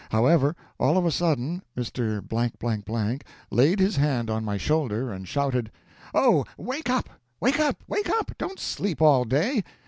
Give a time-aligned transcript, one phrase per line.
[0.09, 2.25] However, all of a sudden Mr.
[3.51, 5.69] laid his hand on my shoulder and shouted:
[6.15, 7.07] "Oh, wake up!
[7.39, 7.83] wake up!
[7.87, 8.31] wake up!
[8.39, 9.63] Don't sleep all day!